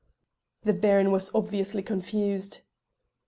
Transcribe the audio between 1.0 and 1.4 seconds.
was